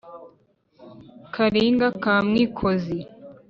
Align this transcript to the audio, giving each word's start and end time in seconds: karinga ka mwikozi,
karinga 1.33 1.87
ka 2.03 2.15
mwikozi, 2.27 2.99